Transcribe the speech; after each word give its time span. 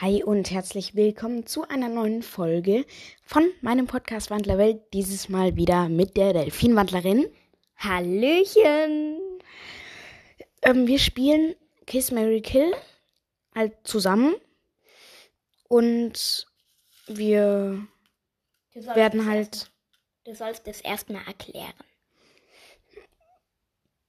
Hi 0.00 0.24
und 0.24 0.50
herzlich 0.50 0.94
willkommen 0.94 1.44
zu 1.44 1.68
einer 1.68 1.90
neuen 1.90 2.22
Folge 2.22 2.86
von 3.22 3.50
meinem 3.60 3.86
Podcast 3.86 4.30
Wandlerwelt. 4.30 4.80
Dieses 4.94 5.28
Mal 5.28 5.56
wieder 5.56 5.90
mit 5.90 6.16
der 6.16 6.32
Delfinwandlerin. 6.32 7.30
Hallöchen! 7.76 9.20
Ähm, 10.62 10.86
wir 10.86 10.98
spielen 10.98 11.54
Kiss 11.84 12.12
Mary 12.12 12.40
Kill 12.40 12.74
halt 13.54 13.74
zusammen 13.84 14.34
und 15.68 16.46
wir 17.06 17.86
werden 18.72 19.26
halt. 19.26 19.70
Du 20.24 20.34
sollst 20.34 20.66
es 20.66 20.80
erstmal 20.80 21.26
erklären. 21.26 21.74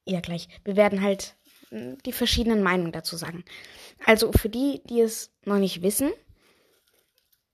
Ja, 0.05 0.21
gleich. 0.21 0.47
Wir 0.63 0.77
werden 0.77 1.01
halt 1.01 1.35
die 1.71 2.11
verschiedenen 2.11 2.61
Meinungen 2.61 2.91
dazu 2.91 3.15
sagen. 3.15 3.45
Also 4.05 4.31
für 4.33 4.49
die, 4.49 4.81
die 4.85 5.01
es 5.01 5.31
noch 5.45 5.57
nicht 5.57 5.81
wissen, 5.81 6.11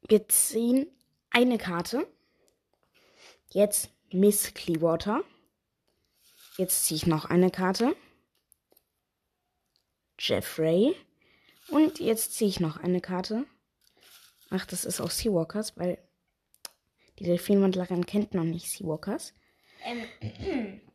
wir 0.07 0.27
ziehen 0.27 0.87
eine 1.29 1.57
Karte. 1.57 2.07
Jetzt 3.49 3.89
Miss 4.11 4.53
Clearwater. 4.53 5.23
Jetzt 6.57 6.85
ziehe 6.85 6.95
ich 6.95 7.05
noch 7.05 7.25
eine 7.25 7.51
Karte. 7.51 7.95
Jeffrey. 10.19 10.95
Und 11.69 11.99
jetzt 11.99 12.33
ziehe 12.33 12.49
ich 12.49 12.59
noch 12.59 12.77
eine 12.77 13.01
Karte. 13.01 13.45
Ach, 14.49 14.65
das 14.65 14.85
ist 14.85 15.01
auch 15.01 15.11
Seawalkers, 15.11 15.77
weil 15.77 15.97
die 17.19 17.25
Delfinwandlerin 17.25 18.05
kennt 18.05 18.33
noch 18.33 18.45
nicht 18.45 18.69
Seawalkers. 18.69 19.33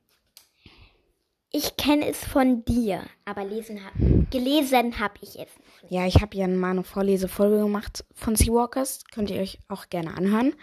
Ich 1.54 1.76
kenne 1.76 2.08
es 2.08 2.24
von 2.24 2.64
dir, 2.64 3.02
aber 3.26 3.44
lesen 3.44 3.84
hab, 3.84 3.92
gelesen 4.30 4.98
habe 4.98 5.14
ich 5.20 5.38
es. 5.38 5.48
Ja, 5.90 6.06
ich 6.06 6.22
habe 6.22 6.34
ja 6.34 6.48
mal 6.48 6.70
eine 6.70 6.82
Vorlesefolge 6.82 7.58
gemacht 7.58 8.06
von 8.14 8.36
Seawalkers. 8.36 9.04
Könnt 9.12 9.28
ihr 9.28 9.40
euch 9.40 9.58
auch 9.68 9.90
gerne 9.90 10.16
anhören. 10.16 10.54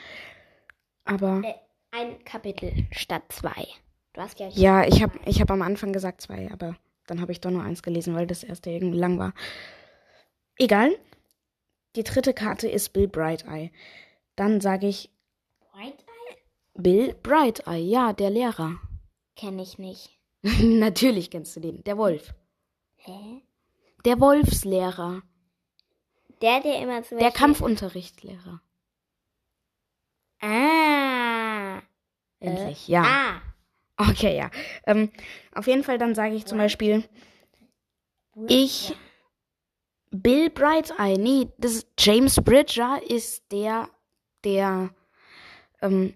Aber 1.06 1.44
Äh, 1.46 1.54
ein 1.92 2.24
Kapitel 2.26 2.88
statt 2.92 3.22
zwei. 3.30 3.68
Du 4.14 4.22
hast 4.22 4.40
ja. 4.40 4.50
ja, 4.50 4.88
ich 4.88 5.04
habe 5.04 5.20
ich 5.26 5.40
hab 5.40 5.52
am 5.52 5.62
Anfang 5.62 5.94
gesagt 5.94 6.22
zwei, 6.22 6.52
aber 6.52 6.76
dann 7.06 7.22
habe 7.22 7.32
ich 7.32 7.40
doch 7.40 7.52
nur 7.52 7.64
eins 7.64 7.84
gelesen, 7.84 8.16
weil 8.16 8.26
das 8.26 8.44
erste 8.44 8.72
irgendwie 8.72 8.98
lang 8.98 9.20
war. 9.20 9.34
Egal. 10.58 10.98
Die 11.96 12.04
dritte 12.04 12.34
Karte 12.34 12.68
ist 12.68 12.94
Bill 12.94 13.08
Bright 13.08 13.46
Eye. 13.46 13.72
Dann 14.36 14.60
sage 14.60 14.88
ich 14.88 15.12
White 15.74 16.04
Eye? 16.04 16.36
Bill 16.76 17.14
Bright 17.22 17.68
Eye, 17.68 17.82
ja, 17.82 18.14
der 18.14 18.32
Lehrer. 18.32 18.80
Kenne 19.36 19.62
ich 19.62 19.78
nicht. 19.78 20.19
Natürlich 20.62 21.30
kennst 21.30 21.56
du 21.56 21.60
den, 21.60 21.84
der 21.84 21.98
Wolf. 21.98 22.34
Hä? 22.98 23.42
Der 24.06 24.20
Wolfslehrer, 24.20 25.22
Der, 26.42 26.62
der 26.62 26.82
immer 26.82 27.04
so. 27.04 27.18
der 27.18 27.32
Kampfunterrichtslehrer. 27.32 28.62
Ah. 30.42 31.82
Endlich, 32.40 32.88
ja. 32.88 33.04
Ah. 33.04 33.42
Okay, 34.10 34.38
ja. 34.38 34.50
Ähm, 34.86 35.12
auf 35.54 35.68
jeden 35.68 35.84
Fall 35.84 35.98
dann 35.98 36.16
sage 36.16 36.36
ich 36.36 36.46
zum 36.46 36.58
Beispiel, 36.58 37.04
ich, 38.48 38.96
Bill 40.12 40.50
Bright 40.50 40.94
Eye, 40.98 41.18
nee, 41.18 41.50
das 41.58 41.74
ist 41.74 41.88
James 42.00 42.36
Bridger 42.38 43.02
ist 43.06 43.52
der, 43.52 43.90
der 44.46 44.92
ähm, 45.82 46.14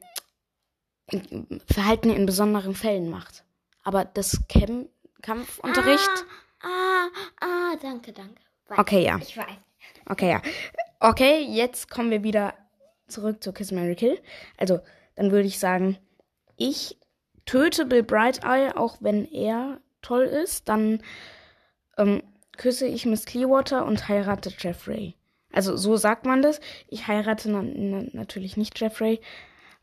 Verhalten 1.67 2.09
in 2.09 2.25
besonderen 2.25 2.73
Fällen 2.75 3.09
macht. 3.09 3.43
Aber 3.84 4.06
das 4.06 4.42
Cam 4.48 4.88
Kampfunterricht, 5.22 6.26
Ah, 6.64 7.08
ah, 7.42 7.76
danke, 7.81 8.14
danke. 8.14 8.42
Weiß. 8.67 8.80
okay, 8.80 9.03
ja. 9.03 9.17
Ich 9.17 9.38
weiß. 9.38 9.58
Okay, 10.06 10.31
ja. 10.31 10.42
Okay, 11.00 11.42
jetzt 11.50 11.89
kommen 11.89 12.09
wir 12.11 12.23
wieder 12.23 12.54
zurück 13.08 13.44
zu 13.44 13.52
Kiss 13.52 13.72
Mary 13.72 13.95
Kill. 13.95 14.20
Also, 14.58 14.80
dann 15.16 15.31
würde 15.31 15.48
ich 15.48 15.59
sagen, 15.59 15.98
ich 16.56 16.98
töte 17.45 17.86
Bill 17.86 18.04
Bright 18.04 18.43
Eye, 18.45 18.72
auch 18.76 18.98
wenn 19.02 19.26
er 19.26 19.82
toll 20.02 20.23
ist. 20.23 20.70
Dann 20.70 21.02
ähm, 21.98 22.23
küsse 22.55 22.88
ich 22.88 23.05
Miss 23.05 23.26
Clearwater 23.26 23.86
und 23.86 24.08
heirate 24.08 24.54
Jeffrey. 24.58 25.16
Also, 25.52 25.76
so 25.76 25.98
sagt 25.98 26.26
man 26.26 26.42
das. 26.42 26.61
Ich 26.88 27.08
heirate 27.08 27.52
na 27.52 27.61
na 27.61 28.04
natürlich 28.14 28.55
nicht 28.55 28.80
Jeffrey, 28.80 29.20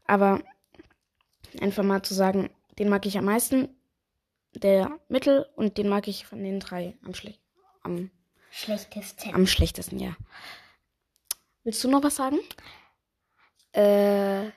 aber 0.06 0.40
einfach 1.60 1.84
mal 1.84 2.02
zu 2.02 2.14
sagen, 2.14 2.48
den 2.78 2.88
mag 2.88 3.04
ich 3.04 3.18
am 3.18 3.26
meisten, 3.26 3.68
der 4.54 4.98
Mittel 5.08 5.46
und 5.56 5.78
den 5.78 5.88
mag 5.88 6.08
ich 6.08 6.26
von 6.26 6.42
den 6.42 6.60
drei 6.60 6.96
am, 7.02 7.14
schle 7.14 7.34
am 7.82 8.10
Schlechtesten. 8.50 9.34
am 9.34 9.46
schlechtesten, 9.46 9.98
ja. 9.98 10.16
Willst 11.62 11.82
du 11.84 11.90
noch 11.90 12.02
was 12.02 12.16
sagen? 12.16 12.38
Äh, 13.72 14.48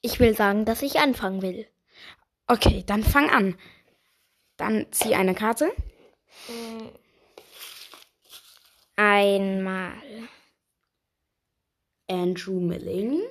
ich 0.00 0.20
will 0.20 0.36
sagen, 0.36 0.64
dass 0.64 0.82
ich 0.82 1.00
anfangen 1.00 1.42
will. 1.42 1.66
Okay, 2.46 2.84
dann 2.86 3.02
fang 3.02 3.30
an. 3.30 3.58
Dann 4.56 4.86
zieh 4.92 5.14
eine 5.14 5.34
Karte. 5.34 5.72
Einmal. 8.96 9.94
Andrew 12.06 12.60
Milling. 12.60 13.22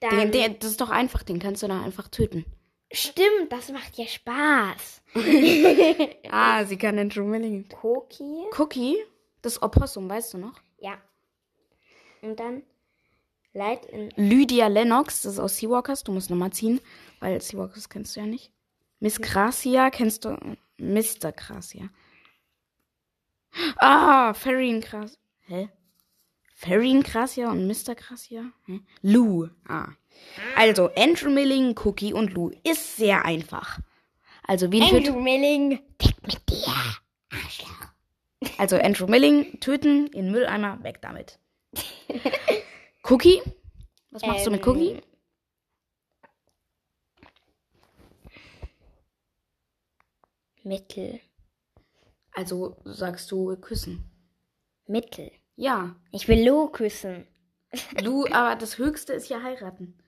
Dann, 0.00 0.18
Den, 0.18 0.32
der, 0.32 0.48
das 0.50 0.72
ist 0.72 0.80
doch 0.80 0.90
einfach, 0.90 1.22
den 1.22 1.38
kannst 1.38 1.62
du 1.62 1.68
dann 1.68 1.82
einfach 1.82 2.08
töten. 2.08 2.44
Stimmt, 2.92 3.50
das 3.50 3.70
macht 3.70 3.96
ja 3.96 4.06
Spaß. 4.06 5.02
Ah, 6.30 6.64
sie 6.64 6.78
kann 6.78 6.98
Andrew 6.98 7.24
Milling. 7.24 7.68
Koki. 7.68 8.44
Cookie, 8.58 8.96
das 9.42 9.62
Opossum, 9.62 10.08
weißt 10.08 10.34
du 10.34 10.38
noch? 10.38 10.60
Ja. 10.78 10.98
Und 12.22 12.40
dann 12.40 12.62
Light 13.52 13.84
in. 13.86 14.10
Lydia 14.16 14.68
Lennox, 14.68 15.22
das 15.22 15.34
ist 15.34 15.38
aus 15.38 15.58
Seawalkers. 15.58 16.04
Du 16.04 16.12
musst 16.12 16.30
nochmal 16.30 16.52
ziehen, 16.52 16.80
weil 17.20 17.40
Seawalkers 17.40 17.88
kennst 17.88 18.16
du 18.16 18.20
ja 18.20 18.26
nicht. 18.26 18.50
Miss 19.00 19.20
Gracia 19.20 19.90
kennst 19.90 20.24
du. 20.24 20.38
Mr. 20.78 21.32
Gracia. 21.32 21.90
Ah, 23.76 24.32
Farine 24.32 24.80
Gracia. 24.80 25.18
Hä? 25.46 25.68
Farine 26.54 27.02
Gracia 27.02 27.50
und 27.50 27.66
Mr. 27.66 27.94
Gracia? 27.94 28.52
Hä? 28.66 28.80
Lou. 29.02 29.48
Ah. 29.68 29.88
Also, 30.56 30.90
Andrew 30.96 31.30
Milling, 31.30 31.74
Cookie 31.84 32.12
und 32.12 32.32
Lou. 32.32 32.50
Ist 32.64 32.96
sehr 32.96 33.24
einfach. 33.24 33.78
Also, 34.46 34.70
wen. 34.72 34.82
Andrew 34.82 35.20
Milling. 35.20 35.80
Weg 35.98 36.22
mit 36.22 36.48
dir. 36.48 36.74
Arschloch. 37.30 37.88
Also, 38.58 38.76
Andrew 38.76 39.06
Milling 39.06 39.60
töten, 39.60 40.06
in 40.08 40.30
Mülleimer, 40.30 40.82
weg 40.82 41.00
damit. 41.00 41.38
Cookie? 43.04 43.40
Was 44.10 44.22
machst 44.26 44.46
du 44.46 44.50
mit 44.50 44.60
Ähm, 44.60 44.68
Cookie? 44.68 45.02
Mittel. 50.64 51.20
Also, 52.34 52.76
sagst 52.84 53.30
du 53.30 53.56
küssen. 53.56 54.04
Mittel. 54.86 55.32
Ja. 55.56 55.96
Ich 56.12 56.28
will 56.28 56.46
Lou 56.46 56.68
küssen. 56.68 57.26
Lou, 58.00 58.26
aber 58.26 58.56
das 58.56 58.78
Höchste 58.78 59.12
ist 59.12 59.28
ja 59.28 59.42
heiraten. 59.42 59.98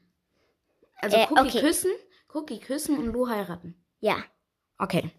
Also 1.04 1.16
Äh, 1.16 1.26
Cookie 1.30 1.48
okay. 1.58 1.60
küssen, 1.60 1.90
Cookie 2.32 2.58
küssen 2.58 2.98
und 2.98 3.06
Lou 3.12 3.28
heiraten. 3.28 3.74
Ja. 4.00 4.22
Okay. 4.78 5.10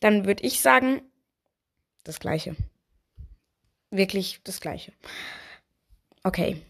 Dann 0.00 0.26
würde 0.26 0.42
ich 0.44 0.60
sagen, 0.60 1.02
das 2.04 2.20
Gleiche. 2.20 2.56
Wirklich 3.90 4.40
das 4.44 4.60
Gleiche. 4.60 4.92
Okay. 6.24 6.60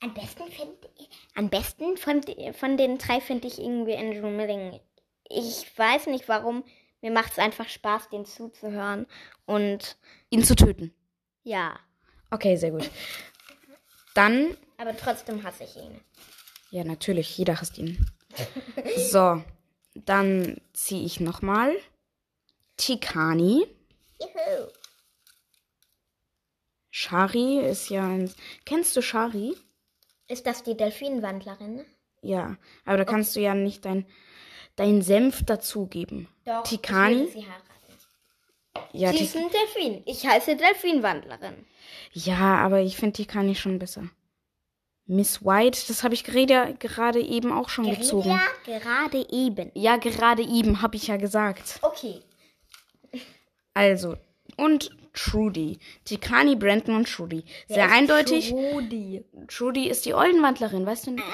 Am 0.00 0.12
besten 0.14 0.50
finde 0.50 0.88
ich, 0.98 1.08
am 1.36 1.48
besten 1.48 1.96
von, 1.96 2.22
von 2.54 2.76
den 2.76 2.98
drei 2.98 3.20
finde 3.20 3.46
ich 3.46 3.58
irgendwie 3.60 3.96
Andrew 3.96 4.30
Milling. 4.30 4.80
Ich 5.28 5.66
weiß 5.78 6.06
nicht 6.08 6.28
warum. 6.28 6.64
Mir 7.00 7.12
macht 7.12 7.32
es 7.32 7.38
einfach 7.38 7.68
Spaß, 7.68 8.10
den 8.10 8.24
zuzuhören. 8.24 9.06
Und 9.46 9.96
Ihn 10.30 10.44
zu 10.44 10.54
töten. 10.56 10.94
ja. 11.44 11.78
Okay, 12.30 12.56
sehr 12.56 12.70
gut. 12.70 12.90
Dann, 14.14 14.56
Aber 14.78 14.96
trotzdem 14.96 15.42
hasse 15.42 15.64
ich 15.64 15.76
ihn. 15.76 16.00
Ja, 16.72 16.84
natürlich, 16.84 17.36
jeder 17.36 17.60
hasst 17.60 17.76
ihn. 17.76 18.06
So, 18.96 19.44
dann 19.94 20.56
ziehe 20.72 21.04
ich 21.04 21.20
nochmal. 21.20 21.76
Tikani. 22.78 23.66
Juhu. 24.18 24.68
Shari 26.90 27.58
ist 27.60 27.90
ja 27.90 28.08
ein. 28.08 28.32
Kennst 28.64 28.96
du 28.96 29.02
Shari? 29.02 29.54
Ist 30.28 30.46
das 30.46 30.62
die 30.62 30.74
Delfinwandlerin? 30.74 31.84
Ja, 32.22 32.56
aber 32.86 32.96
da 32.96 33.04
kannst 33.04 33.36
du 33.36 33.40
ja 33.40 33.54
nicht 33.54 33.84
dein, 33.84 34.06
dein 34.76 35.02
Senf 35.02 35.44
dazugeben. 35.44 36.26
Doch. 36.46 36.62
Tikani? 36.62 37.24
Ich 37.24 37.34
will 37.34 37.42
sie 37.42 37.46
heiraten. 37.48 37.68
Ja, 38.94 39.12
sie 39.12 39.24
ist 39.24 39.36
ein 39.36 39.50
Delfin. 39.50 40.02
Ich 40.06 40.26
heiße 40.26 40.56
Delfinwandlerin. 40.56 41.66
ja, 42.12 42.56
aber 42.64 42.80
ich 42.80 42.96
finde 42.96 43.12
Tikani 43.16 43.54
schon 43.54 43.78
besser. 43.78 44.08
Miss 45.06 45.44
White, 45.44 45.80
das 45.88 46.04
habe 46.04 46.14
ich 46.14 46.24
gerade, 46.24 46.74
gerade 46.78 47.20
eben 47.20 47.52
auch 47.52 47.68
schon 47.68 47.90
gezogen. 47.90 48.30
Ja, 48.30 48.78
gerade 48.78 49.26
eben. 49.30 49.70
Ja, 49.74 49.96
gerade 49.96 50.42
eben, 50.42 50.80
habe 50.80 50.96
ich 50.96 51.08
ja 51.08 51.16
gesagt. 51.16 51.78
Okay. 51.82 52.20
Also, 53.74 54.16
und 54.56 54.90
Trudy. 55.12 55.78
Tikani, 56.04 56.56
Brandon 56.56 56.96
und 56.96 57.08
Trudy. 57.12 57.44
Sehr 57.68 57.90
eindeutig. 57.90 58.50
Trudy. 58.50 59.24
Trudy 59.48 59.88
ist 59.88 60.06
die 60.06 60.14
Eulenwandlerin, 60.14 60.86
weißt 60.86 61.06
du 61.08 61.10
nicht? 61.12 61.24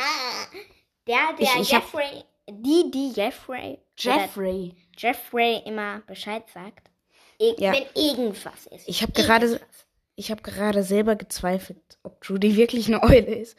Der, 1.07 1.33
der 1.39 1.47
Ich- 1.57 1.61
ich 1.63 1.71
Jeffrey, 1.71 2.25
die, 2.51 2.91
die 2.91 3.13
Jeffrey, 3.15 3.79
Jeffrey. 3.97 4.75
Jeffrey 4.97 5.63
immer 5.65 6.01
Bescheid 6.07 6.45
sagt. 6.53 6.91
Ir 7.39 7.55
Ja. 7.59 7.73
Wenn 7.73 7.85
irgendwas 7.95 8.67
ist. 8.67 8.89
Ich 8.89 9.03
habe 9.03 9.13
gerade, 9.13 9.47
Irgendwas. 9.47 9.87
Ich 10.19 10.33
habe 10.33 10.43
gerade 10.43 10.83
selber 10.83 11.15
gezweifelt, 11.15 11.99
ob 12.03 12.21
Trudy 12.21 12.57
wirklich 12.57 12.89
eine 12.89 13.03
Eule 13.05 13.35
ist. 13.35 13.57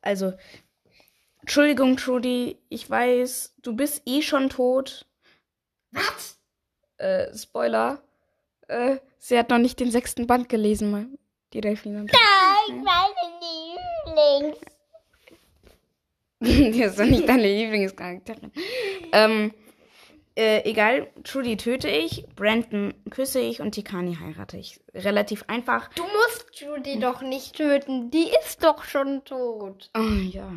Also, 0.00 0.32
Entschuldigung, 1.40 1.96
Trudy, 1.96 2.56
ich 2.68 2.88
weiß, 2.88 3.56
du 3.62 3.74
bist 3.74 4.02
eh 4.06 4.22
schon 4.22 4.48
tot. 4.48 5.06
Was? 5.90 6.38
Äh, 6.98 7.36
Spoiler. 7.36 8.00
Äh, 8.68 8.98
sie 9.18 9.36
hat 9.36 9.50
noch 9.50 9.58
nicht 9.58 9.80
den 9.80 9.90
sechsten 9.90 10.28
Band 10.28 10.48
gelesen, 10.48 10.92
mal. 10.92 11.06
Die 11.52 11.60
Delfine. 11.60 12.04
Nein, 12.04 12.84
meine 12.84 14.54
Lieblings. 14.54 14.58
Die 16.40 16.82
ist 16.82 16.98
doch 16.98 17.06
nicht 17.06 17.28
deine 17.28 17.42
Lieblingscharakterin. 17.42 18.52
Ähm, 19.10 19.52
äh, 20.38 20.62
egal, 20.70 21.10
Trudy 21.24 21.56
töte 21.56 21.88
ich, 21.88 22.24
Brandon 22.36 22.94
küsse 23.10 23.40
ich 23.40 23.60
und 23.60 23.72
Tikani 23.72 24.14
heirate 24.14 24.56
ich. 24.56 24.80
Relativ 24.94 25.44
einfach. 25.48 25.88
Du 25.94 26.04
musst 26.04 26.46
Judy 26.54 27.00
doch 27.00 27.22
nicht 27.22 27.56
töten. 27.56 28.10
Die 28.12 28.30
ist 28.44 28.62
doch 28.62 28.84
schon 28.84 29.24
tot. 29.24 29.90
Oh, 29.96 30.00
ja. 30.00 30.52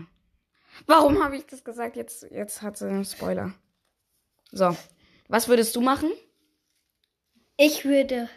Warum 0.85 1.23
habe 1.23 1.35
ich 1.35 1.47
das 1.47 1.63
gesagt? 1.63 1.95
Jetzt, 1.95 2.27
jetzt 2.31 2.61
hat 2.61 2.77
sie 2.77 2.87
einen 2.87 3.05
Spoiler. 3.05 3.53
So. 4.51 4.77
Was 5.27 5.47
würdest 5.47 5.75
du 5.75 5.81
machen? 5.81 6.11
Ich 7.57 7.83
würde 7.83 8.29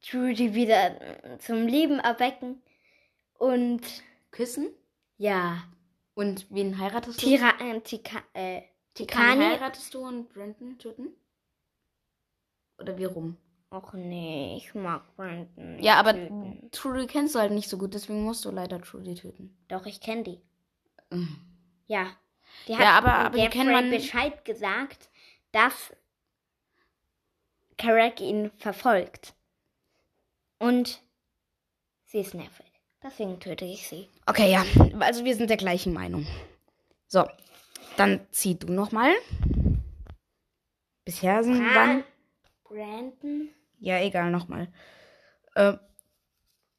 Judy 0.00 0.54
wieder 0.54 1.38
zum 1.38 1.66
Leben 1.66 1.98
erwecken. 1.98 2.62
Und 3.34 3.82
Küssen? 4.30 4.70
ja, 5.18 5.64
Und 6.14 6.46
wen 6.50 6.78
heiratest 6.78 7.20
du? 7.22 7.26
Tira, 7.26 7.52
äh, 7.60 7.80
Tika, 7.80 8.22
äh, 8.34 8.62
Tikani 8.94 9.42
heiratest 9.42 9.94
du 9.94 10.00
und 10.06 10.28
Brandon 10.32 10.78
töten? 10.78 11.08
Oder 12.78 12.96
wie 12.98 13.04
rum? 13.04 13.36
Och 13.70 13.94
nee, 13.94 14.56
ich 14.58 14.74
mag 14.74 15.02
Brandon. 15.16 15.78
Ja, 15.82 15.94
aber 15.98 16.12
töten. 16.12 16.68
Trudy 16.72 17.06
kennst 17.06 17.34
du 17.34 17.38
halt 17.38 17.52
nicht 17.52 17.68
so 17.70 17.78
gut, 17.78 17.94
deswegen 17.94 18.22
musst 18.24 18.44
du 18.44 18.50
leider 18.50 18.80
Trudy 18.82 19.14
töten. 19.14 19.56
Doch, 19.68 19.86
ich 19.86 20.00
kenne 20.00 20.22
die. 20.24 20.40
Mhm. 21.10 21.38
Ja. 21.86 22.06
Die 22.68 22.72
Ja, 22.72 22.98
aber- 22.98 23.14
aber 23.14 23.36
die 23.36 23.42
Jeffrey 23.42 23.58
kennt 23.60 23.72
man- 23.72 23.90
Bescheid 23.90 24.44
gesagt, 24.44 25.08
dass 25.52 25.94
Carrack 27.78 28.20
ihn 28.20 28.50
verfolgt. 28.58 29.34
Und 30.58 31.00
sie 32.06 32.18
ist 32.20 32.34
nervig. 32.34 32.66
Deswegen 33.02 33.40
töte 33.40 33.64
ich 33.64 33.88
sie. 33.88 34.08
Okay, 34.26 34.52
ja. 34.52 34.64
Also 35.00 35.24
wir 35.24 35.34
sind 35.34 35.48
der 35.50 35.56
gleichen 35.56 35.92
Meinung. 35.92 36.26
So. 37.08 37.24
Dann 37.96 38.20
zieh 38.30 38.58
du 38.58 38.72
nochmal. 38.72 39.12
Bisher 41.04 41.42
sind 41.44 41.64
wann? 41.74 42.04
Brandon? 42.64 43.48
Ja, 43.78 43.98
egal, 44.00 44.30
nochmal. 44.30 44.72
Äh, 45.54 45.74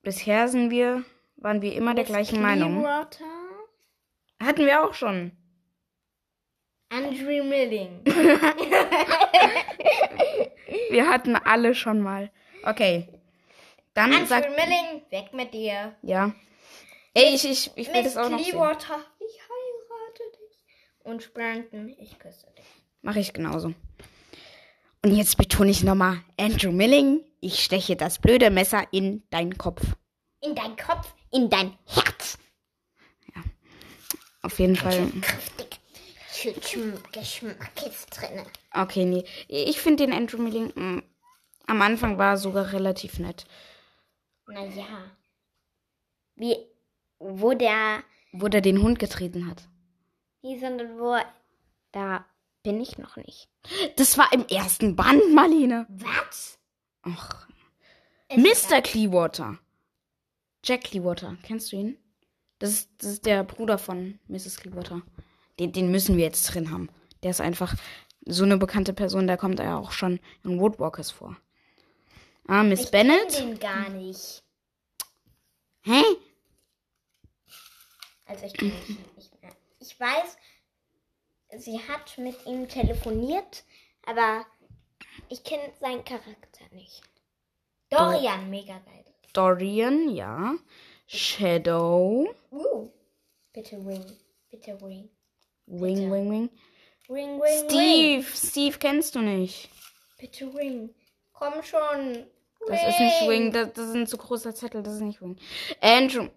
bisher 0.01 0.47
sind 0.47 0.69
wir, 0.71 1.03
waren 1.35 1.61
wir 1.61 1.73
immer 1.75 1.93
der 1.93 2.05
gleichen 2.05 2.41
Meinung. 2.41 2.79
Clearwater? 2.79 3.25
Hatten 4.41 4.65
wir 4.65 4.83
auch 4.83 4.93
schon. 4.93 5.31
Andrew 6.89 7.43
Milling. 7.43 8.01
Wir 10.89 11.09
hatten 11.09 11.35
alle 11.35 11.75
schon 11.75 12.01
mal. 12.01 12.31
Okay. 12.63 13.07
Dann 13.93 14.11
Andrew 14.13 14.27
sag, 14.27 14.49
Milling, 14.49 15.03
weg 15.09 15.33
mit 15.33 15.53
dir. 15.53 15.95
ja. 16.01 16.33
Ey, 17.15 17.35
ich, 17.35 17.45
ich, 17.47 17.71
ich 17.75 17.87
will 17.93 18.01
Miss 18.01 18.15
das 18.15 18.17
auch 18.25 18.29
noch 18.29 18.39
sehen. 18.39 18.49
Clearwater, 18.53 18.99
ich 19.19 19.39
heirate 19.39 20.23
dich. 20.39 20.63
Und 21.03 21.33
Brandon, 21.33 21.89
ich 21.99 22.17
küsse 22.19 22.47
dich. 22.57 22.65
Mache 23.01 23.19
ich 23.19 23.33
genauso. 23.33 23.73
Und 25.03 25.15
jetzt 25.15 25.37
betone 25.37 25.71
ich 25.71 25.83
nochmal, 25.83 26.21
Andrew 26.37 26.71
Milling, 26.71 27.21
ich 27.41 27.63
steche 27.63 27.95
das 27.95 28.19
blöde 28.19 28.49
Messer 28.49 28.87
in 28.91 29.23
deinen 29.29 29.57
Kopf. 29.57 29.81
In 30.41 30.55
dein 30.55 30.77
Kopf, 30.77 31.13
in 31.31 31.49
dein 31.49 31.77
Herz. 31.85 32.37
Auf 34.43 34.59
jeden 34.59 34.75
Fall. 34.75 35.09
Kräftig. 35.21 35.79
Geschmack 37.13 37.87
ist 37.87 38.09
drin. 38.09 38.45
Okay, 38.73 39.05
nee. 39.05 39.23
Ich 39.47 39.79
finde 39.79 40.05
den 40.05 40.13
Andrew 40.13 40.37
Milling 40.37 40.73
mm, 40.75 41.01
am 41.67 41.81
Anfang 41.81 42.17
war 42.17 42.37
sogar 42.37 42.73
relativ 42.73 43.19
nett. 43.19 43.45
Naja. 44.47 45.15
Wie, 46.35 46.57
wo 47.19 47.53
der, 47.53 48.03
Wo 48.33 48.49
der 48.49 48.59
den 48.59 48.81
Hund 48.81 48.99
getreten 48.99 49.49
hat. 49.49 49.69
Wie 50.43 50.59
sondern 50.59 50.99
wo, 50.99 51.17
da 51.91 52.25
bin 52.61 52.79
ich 52.79 52.97
noch 52.97 53.15
nicht. 53.17 53.49
Das 53.95 54.17
war 54.17 54.31
im 54.33 54.45
ersten 54.47 54.95
Band, 54.95 55.33
Marlene. 55.33 55.87
Was? 55.89 56.59
Ach. 57.01 57.47
Mr. 58.35 58.81
Clearwater. 58.81 59.57
Jack 60.63 60.83
Clearwater. 60.85 61.37
Kennst 61.43 61.71
du 61.71 61.77
ihn? 61.77 61.97
Das 62.59 62.69
ist, 62.71 62.89
das 62.99 63.11
ist 63.11 63.25
der 63.25 63.43
Bruder 63.43 63.77
von 63.77 64.19
Mrs. 64.27 64.57
Clearwater. 64.57 65.01
Den, 65.59 65.71
den 65.71 65.91
müssen 65.91 66.17
wir 66.17 66.23
jetzt 66.25 66.43
drin 66.53 66.71
haben. 66.71 66.89
Der 67.23 67.31
ist 67.31 67.41
einfach 67.41 67.75
so 68.25 68.43
eine 68.43 68.57
bekannte 68.57 68.93
Person, 68.93 69.27
der 69.27 69.37
kommt 69.37 69.59
ja 69.59 69.77
auch 69.77 69.91
schon 69.91 70.19
in 70.43 70.59
Woodwalkers 70.59 71.11
vor. 71.11 71.35
Ah, 72.47 72.63
Miss 72.63 72.81
Ich 72.81 72.91
Bennett. 72.91 73.37
den 73.39 73.59
gar 73.59 73.89
nicht. 73.89 74.43
Hä? 75.83 76.01
Also 78.25 78.45
ich 78.45 78.53
kenn 78.53 78.69
ihn 78.87 78.97
nicht 79.15 79.41
mehr. 79.41 79.51
Ich 79.85 79.99
weiß, 79.99 80.37
sie 81.57 81.77
hat 81.77 82.17
mit 82.17 82.45
ihm 82.45 82.69
telefoniert, 82.69 83.65
aber 84.05 84.45
ich 85.27 85.43
kenne 85.43 85.73
seinen 85.81 86.05
Charakter 86.05 86.63
nicht. 86.71 87.03
Dorian, 87.89 88.49
mega 88.49 88.79
geil. 88.79 89.03
Dorian, 89.33 90.07
ja. 90.07 90.55
Shadow. 91.05 92.33
Uh. 92.49 92.89
Bitte 93.51 93.75
Ring. 93.75 94.05
Bitte 94.49 94.81
Ring. 94.81 95.09
Wing, 95.65 96.09
wing, 96.09 96.31
wing. 96.31 96.49
Ring, 97.09 97.09
Ring, 97.09 97.41
Ring. 97.41 97.69
Steve. 97.69 98.25
Steve 98.33 98.77
kennst 98.79 99.15
du 99.15 99.19
nicht. 99.19 99.69
Bitte 100.17 100.45
Ring. 100.55 100.95
Komm 101.33 101.61
schon. 101.61 102.25
Das 102.69 102.87
ist 102.87 102.99
nicht 103.01 103.27
Wing, 103.27 103.51
das, 103.51 103.73
das 103.73 103.89
ist 103.89 103.95
ein 103.95 104.07
zu 104.07 104.15
großer 104.15 104.55
Zettel, 104.55 104.81
das 104.81 104.93
ist 104.93 105.01
nicht 105.01 105.21
Wing. 105.21 105.37
Andrew. 105.81 106.29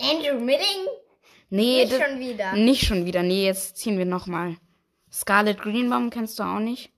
Andrew 0.00 0.38
Milling? 0.38 0.86
Nee, 1.50 1.84
Nicht 1.84 2.00
schon 2.02 2.20
wieder. 2.20 2.52
nicht 2.54 2.86
schon 2.86 3.04
wieder. 3.06 3.22
Nee, 3.22 3.44
jetzt 3.44 3.76
ziehen 3.76 3.98
wir 3.98 4.04
nochmal. 4.06 4.56
Scarlet 5.12 5.60
Greenbaum 5.60 6.10
kennst 6.10 6.38
du 6.38 6.44
auch 6.44 6.60
nicht. 6.60 6.90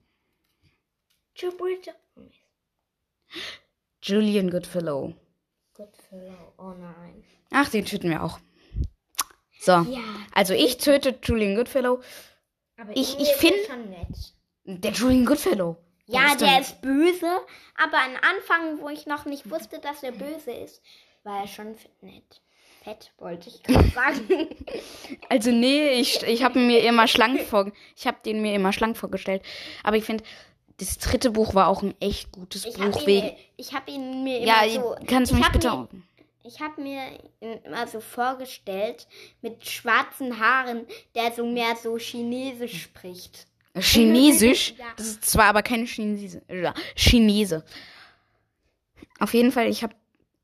Julian 4.02 4.50
Goodfellow. 4.50 5.14
Goodfellow. 5.74 6.52
Oh 6.58 6.72
nein. 6.78 7.24
Ach, 7.50 7.68
den 7.68 7.84
töten 7.84 8.10
wir 8.10 8.22
auch. 8.22 8.38
So. 9.60 9.72
Ja. 9.72 10.00
Also 10.34 10.54
ich 10.54 10.78
töte 10.78 11.18
Julian 11.22 11.54
Goodfellow. 11.54 12.02
Aber 12.76 12.90
Ich- 12.96 13.14
ich 13.18 13.30
ist 13.30 13.32
find- 13.40 13.54
schon 13.66 13.90
nett. 13.90 14.34
Der 14.64 14.92
Julian 14.92 15.24
Goodfellow. 15.24 15.76
Ja, 16.06 16.34
der 16.34 16.60
ist 16.60 16.82
böse, 16.82 17.30
aber 17.76 17.98
am 17.98 18.16
Anfang, 18.16 18.80
wo 18.80 18.88
ich 18.88 19.06
noch 19.06 19.24
nicht 19.24 19.48
wusste, 19.50 19.78
dass 19.78 20.02
er 20.02 20.12
böse 20.12 20.50
ist, 20.52 20.82
war 21.22 21.40
er 21.42 21.46
schon 21.48 21.74
nett. 22.00 22.42
Fett, 22.82 23.12
wollte 23.18 23.48
ich 23.48 23.62
gerade 23.62 23.88
sagen. 23.90 24.20
Also 25.28 25.50
nee, 25.50 25.92
ich, 26.00 26.22
ich 26.24 26.42
habe 26.42 26.58
mir 26.58 26.80
immer 26.84 27.06
schlank 27.08 27.40
vor, 27.42 27.70
ich 27.96 28.06
habe 28.06 28.18
den 28.24 28.42
mir 28.42 28.54
immer 28.54 28.72
schlank 28.72 28.96
vorgestellt. 28.96 29.42
Aber 29.82 29.96
ich 29.96 30.04
finde, 30.04 30.24
das 30.78 30.98
dritte 30.98 31.30
Buch 31.30 31.54
war 31.54 31.68
auch 31.68 31.82
ein 31.82 31.94
echt 32.00 32.32
gutes 32.32 32.64
Ich 32.64 32.78
habe 32.78 32.90
Buch 32.90 33.00
ihn, 33.02 33.06
wegen. 33.06 33.30
ich 33.56 33.72
hab 33.72 33.88
ihn 33.88 34.24
mir 34.24 34.40
Ja, 34.40 34.62
immer 34.64 34.82
so... 34.82 34.96
kannst 35.06 35.30
du 35.32 35.36
ich 35.36 35.38
mich 35.40 35.46
hab 35.46 35.52
bitte 35.52 35.70
mir. 35.70 35.88
Ich 36.44 36.60
habe 36.60 36.82
mir 36.82 37.02
ihn 37.40 37.58
immer 37.64 37.86
so 37.86 38.00
vorgestellt, 38.00 39.06
mit 39.42 39.64
schwarzen 39.64 40.40
Haaren, 40.40 40.86
der 41.14 41.30
so 41.32 41.46
mehr 41.46 41.76
so 41.76 41.96
chinesisch 41.98 42.82
spricht. 42.82 43.46
Chinesisch. 43.78 44.74
Ja. 44.78 44.86
Das 44.96 45.06
ist 45.06 45.24
zwar 45.24 45.44
aber 45.46 45.62
keine 45.62 45.86
Chinese. 45.86 46.42
Ja, 46.48 46.74
Chinese. 46.96 47.64
Auf 49.20 49.34
jeden 49.34 49.52
Fall, 49.52 49.68
ich 49.68 49.82
habe, 49.84 49.94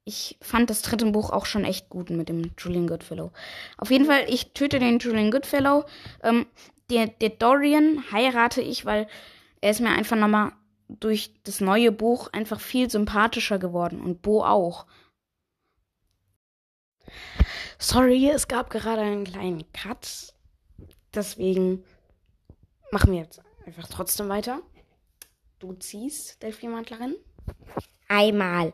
ich 0.08 0.38
fand 0.40 0.70
das 0.70 0.80
dritte 0.80 1.04
Buch 1.04 1.28
auch 1.28 1.44
schon 1.44 1.66
echt 1.66 1.90
gut 1.90 2.08
mit 2.08 2.30
dem 2.30 2.52
Julian 2.56 2.86
Goodfellow. 2.88 3.30
Auf 3.76 3.90
jeden 3.90 4.06
Fall, 4.06 4.24
ich 4.26 4.54
töte 4.54 4.78
den 4.78 4.98
Julian 4.98 5.30
Goodfellow. 5.30 5.84
Ähm, 6.22 6.46
der, 6.88 7.08
der 7.08 7.28
Dorian 7.28 8.02
heirate 8.10 8.62
ich, 8.62 8.86
weil 8.86 9.06
er 9.60 9.70
ist 9.70 9.80
mir 9.80 9.90
einfach 9.90 10.16
nochmal 10.16 10.52
durch 10.88 11.34
das 11.44 11.60
neue 11.60 11.92
Buch 11.92 12.32
einfach 12.32 12.58
viel 12.58 12.88
sympathischer 12.88 13.58
geworden 13.58 14.00
und 14.00 14.22
Bo 14.22 14.42
auch. 14.42 14.86
Sorry, 17.78 18.30
es 18.30 18.48
gab 18.48 18.70
gerade 18.70 19.02
einen 19.02 19.24
kleinen 19.24 19.70
Cut. 19.72 20.32
Deswegen 21.14 21.84
machen 22.90 23.12
wir 23.12 23.20
jetzt 23.20 23.42
einfach 23.66 23.86
trotzdem 23.88 24.30
weiter. 24.30 24.62
Du 25.58 25.74
ziehst, 25.74 26.42
Delphi-Mantlerin. 26.42 27.14
Einmal 28.08 28.72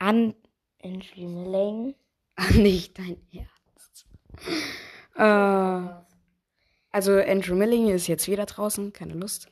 an 0.00 0.34
Andrew 0.82 1.28
Milling. 1.28 1.94
Nicht 2.56 2.98
dein 2.98 3.16
Ernst. 3.32 4.06
Äh, 5.14 5.94
also 6.90 7.12
Andrew 7.12 7.54
Milling 7.54 7.88
ist 7.88 8.08
jetzt 8.08 8.26
wieder 8.26 8.46
draußen, 8.46 8.92
keine 8.92 9.14
Lust. 9.14 9.46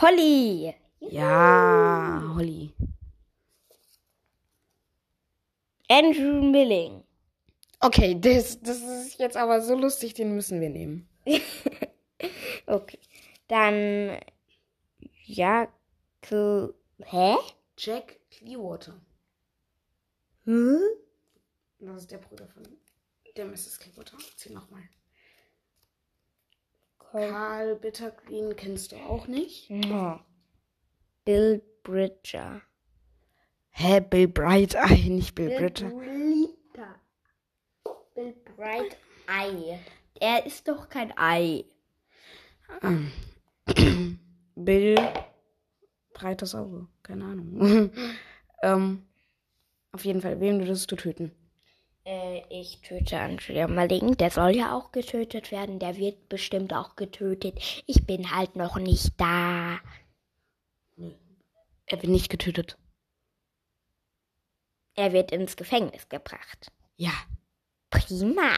Holly. 0.00 0.74
Ja, 1.00 2.32
Holly. 2.34 2.72
Andrew 5.88 6.42
Milling. 6.42 7.02
Okay, 7.80 8.16
das, 8.18 8.60
das 8.60 8.78
ist 8.78 9.18
jetzt 9.18 9.36
aber 9.36 9.60
so 9.60 9.74
lustig, 9.74 10.14
den 10.14 10.34
müssen 10.34 10.60
wir 10.60 10.70
nehmen. 10.70 11.08
Okay. 12.66 12.98
Dann 13.48 14.18
Jack. 15.24 15.72
Hä? 16.30 17.36
Jack 17.76 18.20
Clearwater. 18.30 19.00
Hm? 20.44 20.80
Das 21.78 22.02
ist 22.02 22.10
der 22.10 22.18
Bruder 22.18 22.46
von 22.48 22.66
der 23.36 23.46
Mrs. 23.46 23.78
Clearwater. 23.78 24.18
Zieh 24.36 24.52
nochmal. 24.52 24.82
Carl 26.98 27.76
Bittergreen 27.76 28.54
kennst 28.54 28.92
du 28.92 28.96
auch 28.96 29.26
nicht. 29.26 29.68
Bill 31.24 31.62
Bridger. 31.82 32.62
Hä, 33.70 34.00
Bill 34.00 34.28
Bright 34.28 34.74
Eye, 34.74 35.10
nicht 35.10 35.34
Bill 35.34 35.56
Bridger. 35.58 35.90
Brita. 35.90 37.00
Bill 38.14 38.34
Bright 38.56 38.96
Eye. 39.26 39.78
Er 40.20 40.44
ist 40.46 40.68
doch 40.68 40.88
kein 40.88 41.16
Ei. 41.16 41.64
Ähm. 42.82 43.10
Bill 44.54 44.96
breites 46.12 46.54
Auge, 46.54 46.86
keine 47.02 47.24
Ahnung. 47.24 47.90
ähm, 48.62 49.06
auf 49.92 50.04
jeden 50.04 50.20
Fall, 50.20 50.40
wem 50.40 50.60
würdest 50.60 50.90
du 50.90 50.96
töten? 50.96 51.32
Äh, 52.04 52.42
ich 52.48 52.80
töte 52.80 53.18
Angela 53.18 53.68
Malling. 53.68 54.16
Der 54.16 54.30
soll 54.30 54.56
ja 54.56 54.74
auch 54.76 54.92
getötet 54.92 55.50
werden. 55.50 55.78
Der 55.78 55.96
wird 55.96 56.28
bestimmt 56.28 56.72
auch 56.72 56.96
getötet. 56.96 57.58
Ich 57.86 58.06
bin 58.06 58.34
halt 58.34 58.56
noch 58.56 58.76
nicht 58.76 59.20
da. 59.20 59.78
Er 61.86 62.02
wird 62.02 62.10
nicht 62.10 62.30
getötet. 62.30 62.78
Er 64.94 65.12
wird 65.12 65.32
ins 65.32 65.56
Gefängnis 65.56 66.08
gebracht. 66.08 66.70
Ja. 66.96 67.12
Prima. 67.90 68.56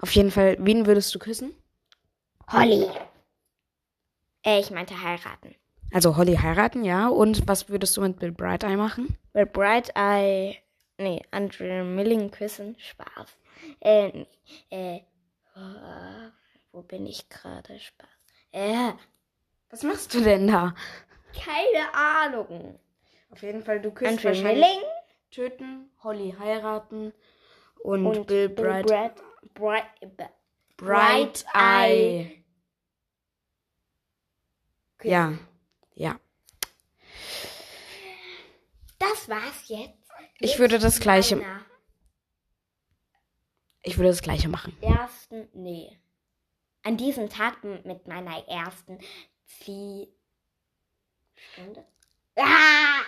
Auf 0.00 0.12
jeden 0.12 0.30
Fall, 0.30 0.56
wen 0.60 0.86
würdest 0.86 1.14
du 1.14 1.18
küssen? 1.18 1.54
Holly. 2.50 2.86
Äh, 4.44 4.60
ich 4.60 4.70
meinte 4.70 5.00
heiraten. 5.02 5.54
Also 5.92 6.16
Holly 6.16 6.36
heiraten, 6.36 6.84
ja. 6.84 7.08
Und 7.08 7.48
was 7.48 7.68
würdest 7.68 7.96
du 7.96 8.02
mit 8.02 8.18
Bill 8.18 8.32
Bright 8.32 8.64
Eye 8.64 8.76
machen? 8.76 9.16
Weil 9.32 9.46
Bright 9.46 9.92
Eye. 9.96 10.56
Nee, 10.98 11.22
Andrew 11.30 11.84
Milling 11.84 12.30
küssen. 12.30 12.76
Spaß. 12.78 13.36
Äh, 13.80 14.08
nee, 14.08 14.26
äh. 14.70 15.00
oh, 15.56 16.30
wo 16.72 16.82
bin 16.82 17.06
ich 17.06 17.28
gerade? 17.28 17.78
Spaß. 17.78 18.08
Äh, 18.52 18.92
Was 19.70 19.82
machst 19.82 20.14
du 20.14 20.20
denn 20.20 20.46
da? 20.46 20.74
keine 21.34 21.94
Ahnung. 21.94 22.78
Auf 23.30 23.42
jeden 23.42 23.62
Fall, 23.62 23.80
du 23.80 23.90
küsst 23.90 24.10
Andrew 24.10 24.28
wahrscheinlich 24.28 24.64
Milling 24.64 24.84
töten, 25.30 25.90
Holly 26.02 26.34
heiraten 26.38 27.12
und, 27.82 28.06
und 28.06 28.26
Bill 28.26 28.48
Bright, 28.48 28.86
Bright, 28.86 29.14
Bright, 29.54 29.84
Bright, 30.16 30.30
Bright 30.76 31.44
Eye. 31.54 32.44
Ja, 35.02 35.10
ja. 35.30 35.38
Das 39.10 39.28
war's 39.28 39.68
jetzt. 39.68 39.94
Ich 40.40 40.58
würde 40.58 40.78
das 40.78 41.00
Gleiche- 41.00 41.36
meiner 41.36 41.64
Ich 43.82 43.96
würde 43.96 44.08
das 44.10 44.22
gleiche 44.22 44.48
machen. 44.48 44.76
Ersten, 44.82 45.48
nee. 45.54 45.96
An 46.82 46.96
diesem 46.96 47.30
Tag 47.30 47.62
mit 47.64 48.06
meiner 48.06 48.46
ersten 48.48 48.98
Zieh. 49.46 50.08
Stunde. 51.52 51.84
Ah! 52.36 53.00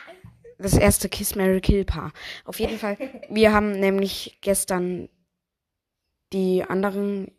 Das 0.59 0.75
erste 0.75 1.09
Kiss 1.09 1.35
Mary 1.35 1.61
Kill 1.61 1.85
Paar. 1.85 2.13
Auf 2.45 2.61
jeden 2.61 2.79
Fall. 2.79 2.97
Wir 3.31 3.53
haben 3.53 3.73
nämlich 3.73 4.39
gestern 4.41 5.09
die 6.33 6.63
anderen 6.65 7.35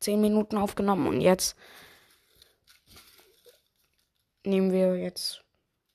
zehn 0.00 0.20
Minuten 0.20 0.56
aufgenommen 0.56 1.08
und 1.08 1.20
jetzt 1.20 1.56
nehmen 4.44 4.70
wir 4.72 4.96
jetzt 4.96 5.42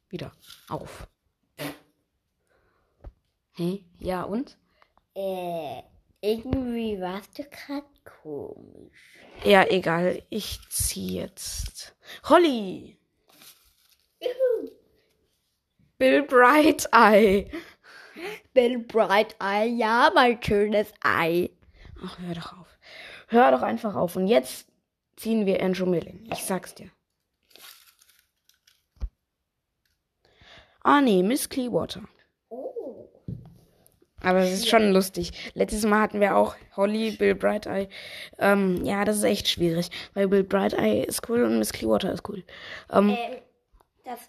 wieder 0.10 0.34
auf. 0.68 1.08
Hä? 3.56 3.84
Ja 4.00 4.24
und? 4.24 4.58
Äh, 5.16 5.82
irgendwie 6.22 7.00
warst 7.00 7.38
du 7.38 7.44
grad 7.44 7.86
komisch. 8.04 8.92
Ja, 9.44 9.66
egal. 9.70 10.24
Ich 10.30 10.60
zieh 10.70 11.20
jetzt. 11.20 11.96
Holly! 12.24 12.98
Bill 15.98 16.24
Bright 16.24 16.90
Eye. 16.92 17.50
Bill 18.54 18.80
Bright 18.80 19.36
Eye, 19.40 19.68
ja, 19.68 20.12
mein 20.14 20.42
schönes 20.42 20.92
Ei. 21.02 21.52
Ach, 22.04 22.20
hör 22.20 22.36
doch 22.36 22.60
auf. 22.60 22.80
Hör 23.28 23.52
doch 23.52 23.62
einfach 23.62 23.96
auf. 23.96 24.16
Und 24.16 24.28
jetzt 24.28 24.68
ziehen 25.16 25.46
wir 25.46 25.62
Andrew 25.64 25.86
Milling. 25.86 26.28
Ich 26.32 26.44
sag's 26.44 26.76
dir. 26.76 26.90
Ah, 30.84 31.02
nee, 31.02 31.24
Miss 31.24 31.48
Clearwater. 31.48 32.04
Aber 34.24 34.40
es 34.40 34.52
ist 34.54 34.70
schon 34.70 34.92
lustig. 34.92 35.32
Letztes 35.54 35.84
Mal 35.86 36.00
hatten 36.02 36.20
wir 36.22 36.36
auch 36.36 36.56
Holly, 36.76 37.12
Bill 37.12 37.36
Bright 37.36 37.68
Eye. 37.68 37.90
Ähm, 38.40 38.84
ja, 38.86 39.04
das 39.06 39.18
ist 39.18 39.24
echt 39.24 39.48
schwierig. 39.50 39.90
Weil 40.14 40.28
Bill 40.28 40.44
Bright 40.44 40.74
Eye 40.74 41.04
ist 41.04 41.30
cool 41.30 41.44
und 41.44 41.60
Miss 41.60 41.74
Clearwater 41.74 42.12
ist 42.14 42.28
cool. 42.30 42.44
Ähm, 42.92 43.10
Ähm, 43.10 43.38
das, 44.06 44.20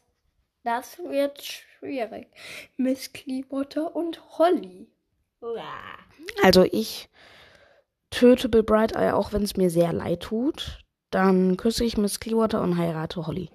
das 0.65 0.99
wird 0.99 1.43
schwierig. 1.43 2.27
Miss 2.77 3.13
Clearwater 3.13 3.95
und 3.95 4.21
Holly. 4.39 4.89
Also 6.43 6.65
ich 6.65 7.09
töte 8.11 8.49
Bill 8.49 8.63
Bright 8.63 8.93
Eye, 8.97 9.13
auch 9.15 9.33
wenn 9.33 9.43
es 9.43 9.57
mir 9.57 9.71
sehr 9.71 9.93
leid 9.93 10.21
tut. 10.21 10.81
Dann 11.11 11.57
küsse 11.57 11.85
ich 11.85 11.97
Miss 11.97 12.19
Clearwater 12.19 12.61
und 12.63 12.77
heirate 12.79 13.27
Holly. 13.27 13.51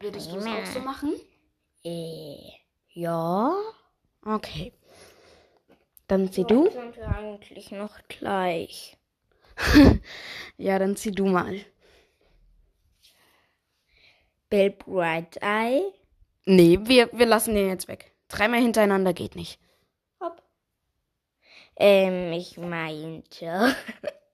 Würdest 0.00 0.32
du 0.32 0.36
es 0.38 0.46
auch 0.46 0.66
so 0.66 0.80
machen? 0.80 1.14
Äh, 1.84 2.36
ja. 2.88 3.52
Okay. 4.24 4.72
Dann 6.06 6.30
zieh 6.30 6.44
du. 6.44 6.70
Sind 6.70 6.96
wir 6.96 7.08
eigentlich 7.08 7.70
noch 7.70 7.98
gleich? 8.08 8.96
Ja, 10.58 10.78
dann 10.78 10.96
zieh 10.96 11.10
du 11.10 11.26
mal. 11.26 11.64
Bill 14.48 14.70
Bright 14.70 15.38
Eye. 15.40 15.82
Nee, 16.44 16.78
wir, 16.82 17.10
wir 17.12 17.26
lassen 17.26 17.54
den 17.54 17.68
jetzt 17.68 17.88
weg. 17.88 18.12
Dreimal 18.28 18.60
hintereinander 18.60 19.12
geht 19.12 19.34
nicht. 19.34 19.58
Hopp. 20.20 20.42
Ähm, 21.76 22.32
ich 22.32 22.58
meinte. 22.58 23.74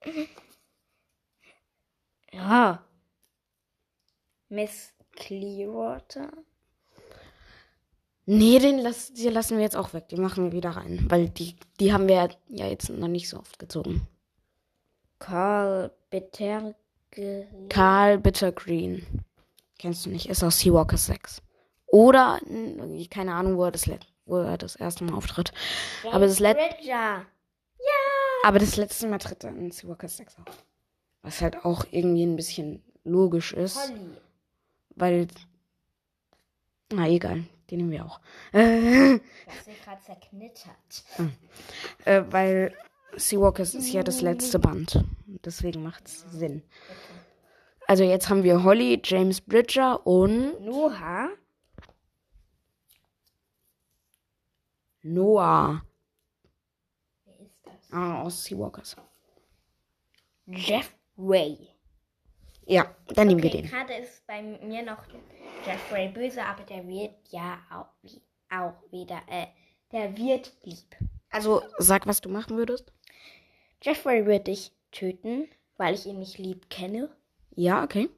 ja. 2.32 2.84
Miss 4.48 4.92
Clearwater. 5.12 6.32
Nee, 8.30 8.58
den, 8.58 8.78
lass, 8.80 9.10
die 9.14 9.26
lassen 9.30 9.56
wir 9.56 9.64
jetzt 9.64 9.74
auch 9.74 9.94
weg. 9.94 10.10
Die 10.10 10.16
machen 10.16 10.44
wir 10.44 10.52
wieder 10.52 10.72
rein. 10.72 11.06
Weil 11.08 11.30
die, 11.30 11.56
die 11.80 11.94
haben 11.94 12.08
wir 12.08 12.28
ja 12.48 12.66
jetzt 12.66 12.90
noch 12.90 13.08
nicht 13.08 13.26
so 13.26 13.38
oft 13.38 13.58
gezogen. 13.58 14.06
Carl 15.18 15.90
Bitterge. 16.10 16.74
Carl 17.70 18.18
Bittergreen. 18.18 19.24
Kennst 19.78 20.04
du 20.04 20.10
nicht? 20.10 20.28
Ist 20.28 20.44
aus 20.44 20.58
Seawalker 20.58 20.98
6. 20.98 21.40
Oder, 21.86 22.38
keine 23.10 23.32
Ahnung, 23.32 23.56
wo 23.56 23.64
er 23.64 23.70
das, 23.70 23.88
wo 24.26 24.36
er 24.36 24.58
das 24.58 24.76
erste 24.76 25.04
Mal 25.04 25.14
auftritt. 25.14 25.54
Aber 26.12 26.26
das, 26.26 26.38
let 26.38 26.58
Bridger. 26.58 27.24
aber 28.44 28.58
das 28.58 28.76
letzte 28.76 29.08
Mal 29.08 29.20
tritt 29.20 29.42
er 29.42 29.56
in 29.56 29.70
Seawalker 29.70 30.06
6 30.06 30.36
auf. 30.40 30.64
Was 31.22 31.40
halt 31.40 31.64
auch 31.64 31.86
irgendwie 31.92 32.24
ein 32.24 32.36
bisschen 32.36 32.82
logisch 33.04 33.54
ist. 33.54 33.78
Holly. 33.78 34.00
Weil. 34.96 35.28
Na, 36.92 37.08
egal. 37.08 37.44
Den 37.70 37.78
nehmen 37.78 37.90
wir 37.90 38.04
auch. 38.06 38.20
Äh, 38.52 39.18
Das 39.46 39.66
ist 39.66 39.84
gerade 39.84 40.00
zerknittert. 40.02 41.04
äh, 42.04 42.22
weil 42.30 42.74
Seawalkers 43.16 43.74
ist 43.74 43.92
ja 43.92 44.02
das 44.02 44.20
letzte 44.20 44.58
Band. 44.58 45.04
Deswegen 45.44 45.82
macht's 45.82 46.24
Sinn. 46.30 46.62
Also 47.86 48.04
jetzt 48.04 48.28
haben 48.28 48.42
wir 48.42 48.62
Holly, 48.64 49.00
James 49.02 49.40
Bridger 49.40 50.06
und 50.06 50.60
Noah. 50.60 51.30
Noah 55.02 55.82
Wer 57.24 57.40
ist 57.40 57.58
das? 57.64 57.92
ah, 57.92 58.22
aus 58.22 58.44
Seawalkers. 58.44 58.96
Jeffrey. 60.46 61.68
Ja, 62.68 62.94
dann 63.08 63.28
nehmen 63.28 63.42
wir 63.42 63.48
Okay, 63.48 63.62
den. 63.62 63.70
gerade 63.70 63.94
ist 63.94 64.26
bei 64.26 64.42
mir 64.42 64.82
noch 64.82 65.02
Jeffrey 65.64 66.08
böse, 66.08 66.44
aber 66.44 66.64
der 66.64 66.86
wird 66.86 67.14
ja 67.30 67.58
auch, 67.70 67.86
wie, 68.02 68.20
auch 68.50 68.74
wieder, 68.92 69.22
äh, 69.26 69.46
der 69.90 70.14
wird 70.18 70.52
lieb. 70.64 70.94
Also 71.30 71.62
sag, 71.78 72.06
was 72.06 72.20
du 72.20 72.28
machen 72.28 72.58
würdest. 72.58 72.92
Jeffrey 73.82 74.26
wird 74.26 74.48
dich 74.48 74.72
töten, 74.92 75.48
weil 75.78 75.94
ich 75.94 76.04
ihn 76.04 76.18
nicht 76.18 76.36
lieb 76.36 76.68
kenne. 76.68 77.08
Ja, 77.56 77.82
okay. 77.84 78.10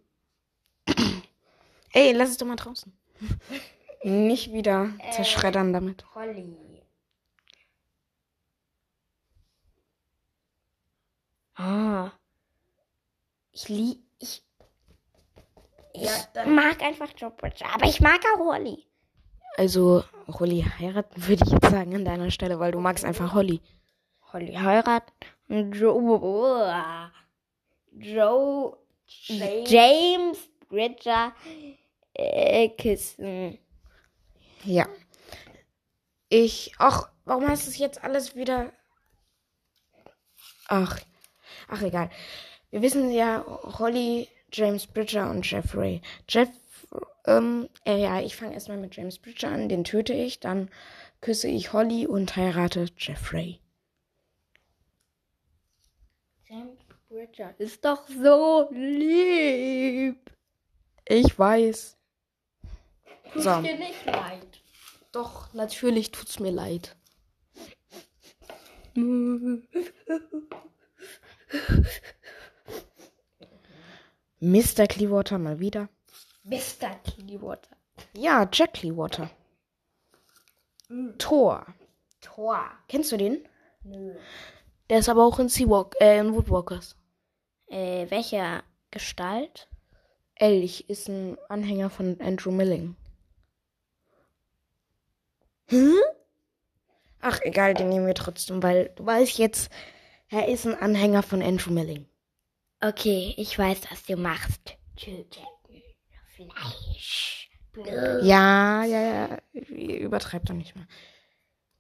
Ey, 1.93 2.13
lass 2.13 2.31
es 2.31 2.37
doch 2.37 2.47
mal 2.47 2.57
draußen. 2.57 2.93
Nicht 4.03 4.53
wieder 4.53 4.91
zerschreddern 5.13 5.73
damit. 5.73 6.05
Holly. 6.15 6.57
Ah. 11.55 12.13
Ich 13.53 13.69
lieb, 13.69 13.99
ich, 14.21 14.43
ich 15.93 16.03
Ja, 16.03 16.47
mag 16.47 16.81
einfach 16.83 17.09
Joe 17.17 17.31
Bridger, 17.31 17.67
aber 17.75 17.87
ich 17.87 18.01
mag 18.01 18.21
auch 18.35 18.39
Holly. 18.39 18.87
Also, 19.57 20.05
Holly 20.29 20.65
heiraten 20.79 21.27
würde 21.29 21.45
ich 21.45 21.51
jetzt 21.53 21.71
sagen 21.71 21.95
an 21.95 22.05
deiner 22.05 22.31
Stelle, 22.31 22.59
weil 22.61 22.73
du 22.73 22.81
magst 22.81 23.05
einfach 23.05 23.35
Holly. 23.35 23.61
Holly 24.33 24.55
heiraten 24.55 25.13
und 25.49 25.73
Joe, 25.73 26.73
Joe 27.99 28.79
James 29.67 30.39
Bridger 30.69 31.33
äh, 32.15 32.69
küssen. 32.69 33.59
Ja. 34.65 34.87
Ich. 36.29 36.73
Ach, 36.79 37.11
warum 37.25 37.49
heißt 37.49 37.67
es 37.67 37.79
jetzt 37.79 38.05
alles 38.05 38.37
wieder. 38.37 38.73
Ach. 40.69 41.01
Ach, 41.69 41.83
egal. 41.83 42.11
Wir 42.71 42.83
wissen 42.83 43.11
ja, 43.11 43.45
Holly, 43.79 44.29
James 44.53 44.87
Bridger 44.87 45.31
und 45.31 45.51
Jeffrey. 45.51 46.01
Jeff. 46.29 46.49
Ähm, 47.27 47.69
äh, 47.85 48.01
ja, 48.01 48.21
ich 48.21 48.37
fange 48.37 48.55
erstmal 48.55 48.79
mit 48.79 48.97
James 48.97 49.19
Bridger 49.19 49.49
an, 49.49 49.69
den 49.69 49.85
töte 49.85 50.15
ich, 50.15 50.41
dann 50.41 50.71
küsse 51.21 51.49
ich 51.49 51.73
Holly 51.73 52.07
und 52.07 52.35
heirate 52.35 52.87
Jeffrey. 52.97 53.61
James 56.49 56.79
Bridger 57.09 57.55
ist 57.59 57.85
doch 57.85 58.09
so 58.09 58.69
lieb. 58.73 60.19
Ich 61.07 61.39
weiß. 61.39 61.97
So. 63.35 63.61
Dir 63.61 63.79
nicht 63.79 64.07
leid. 64.07 64.63
Doch, 65.13 65.53
natürlich 65.53 66.11
tut's 66.11 66.41
mir 66.41 66.53
leid. 66.53 66.97
Mr. 74.41 74.87
Clearwater 74.87 75.39
mal 75.39 75.61
wieder. 75.61 75.89
Mr. 76.45 76.95
Clearwater. 77.05 77.77
Ja, 78.15 78.49
Jack 78.51 78.75
Clearwater. 78.75 79.31
Thor. 81.19 81.67
Tor. 82.21 82.65
Kennst 82.89 83.13
du 83.13 83.17
den? 83.17 83.47
Nö. 83.85 84.15
Der 84.89 84.99
ist 84.99 85.09
aber 85.09 85.25
auch 85.25 85.39
in 85.39 85.49
Seawalk, 85.49 85.95
äh, 86.01 86.19
in 86.19 86.35
Woodwalkers. 86.35 86.97
Äh, 87.69 88.11
welcher 88.11 88.65
Gestalt? 88.91 89.69
Elch 90.35 90.87
ist 90.89 91.09
ein 91.09 91.37
Anhänger 91.49 91.91
von 91.91 92.19
Andrew 92.21 92.51
Milling. 92.51 92.97
Hm? 95.69 95.95
Ach, 97.21 97.41
egal, 97.43 97.75
den 97.75 97.91
nehmen 97.91 98.07
wir 98.07 98.15
trotzdem, 98.15 98.63
weil 98.63 98.91
du 98.97 99.05
weißt 99.05 99.39
jetzt, 99.39 99.71
er 100.29 100.49
ist 100.49 100.67
ein 100.67 100.75
Anhänger 100.75 101.23
von 101.23 101.43
Andrew 101.43 101.71
Milling. 101.71 102.07
Okay, 102.83 103.35
ich 103.37 103.59
weiß, 103.59 103.91
was 103.91 104.05
du 104.05 104.17
machst. 104.17 104.77
Töten. 104.97 105.43
Fleisch. 106.35 107.51
Blut. 107.73 107.87
Ja, 108.23 108.85
ja, 108.85 109.29
ja, 109.29 109.39
übertreibt 109.53 110.49
doch 110.49 110.55
nicht 110.55 110.75
mal. 110.75 110.87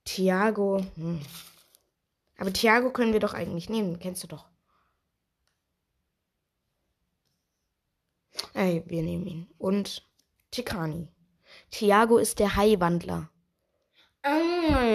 Thiago, 0.04 0.84
hm. 0.96 1.20
Aber 2.38 2.52
Thiago 2.52 2.90
können 2.90 3.12
wir 3.12 3.20
doch 3.20 3.34
eigentlich 3.34 3.68
nehmen, 3.68 3.98
kennst 3.98 4.22
du 4.22 4.28
doch. 4.28 4.46
Ey, 8.54 8.82
wir 8.86 9.02
nehmen 9.02 9.26
ihn. 9.26 9.46
Und 9.58 10.06
Tikani. 10.50 11.08
Thiago 11.70 12.18
ist 12.18 12.38
der 12.38 12.56
Haiwandler. 12.56 13.30
Ah. 14.22 14.89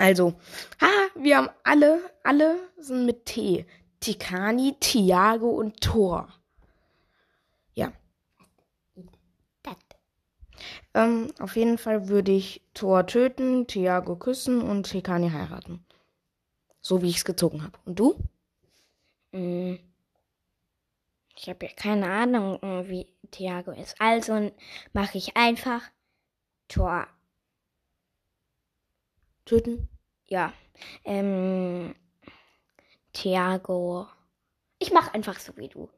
Also, 0.00 0.32
ha, 0.80 0.88
wir 1.14 1.36
haben 1.36 1.50
alle, 1.62 2.00
alle 2.24 2.58
sind 2.78 3.04
mit 3.04 3.26
T. 3.26 3.66
Tikani, 4.00 4.74
Thiago 4.80 5.50
und 5.50 5.78
Thor. 5.82 6.26
Ja. 7.74 7.92
Ähm, 10.94 11.30
auf 11.38 11.54
jeden 11.54 11.76
Fall 11.76 12.08
würde 12.08 12.32
ich 12.32 12.62
Thor 12.72 13.06
töten, 13.06 13.66
Thiago 13.66 14.16
küssen 14.16 14.62
und 14.62 14.90
Tikani 14.90 15.28
heiraten. 15.28 15.84
So 16.80 17.02
wie 17.02 17.10
ich 17.10 17.18
es 17.18 17.26
gezogen 17.26 17.62
habe. 17.62 17.78
Und 17.84 17.98
du? 17.98 18.16
Mm. 19.32 19.74
Ich 21.36 21.46
habe 21.50 21.66
ja 21.66 21.72
keine 21.76 22.10
Ahnung, 22.10 22.58
wie 22.88 23.06
Thiago 23.30 23.72
ist. 23.72 24.00
Also 24.00 24.50
mache 24.94 25.18
ich 25.18 25.36
einfach 25.36 25.82
Tor. 26.68 27.06
Töten? 29.50 29.88
Ja. 30.28 30.52
Ähm, 31.04 31.96
Thiago. 33.12 34.06
Ich 34.78 34.92
mache 34.92 35.12
einfach 35.12 35.40
so 35.40 35.56
wie 35.56 35.66
du. 35.66 35.90